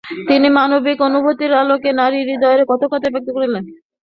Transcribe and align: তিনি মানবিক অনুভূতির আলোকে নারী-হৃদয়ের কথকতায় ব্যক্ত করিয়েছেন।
তিনি 0.29 0.47
মানবিক 0.51 0.97
অনুভূতির 1.07 1.51
আলোকে 1.61 1.89
নারী-হৃদয়ের 1.99 2.61
কথকতায় 2.69 3.13
ব্যক্ত 3.13 3.29
করিয়েছেন। 3.31 3.63